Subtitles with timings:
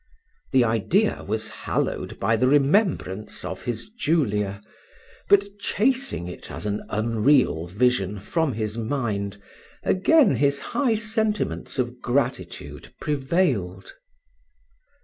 [0.51, 4.63] The idea was hallowed by the remembrance of his Julia;
[5.29, 9.39] but chasing it, as an unreal vision, from his mind,
[9.83, 13.93] again his high sentiments of gratitude prevailed.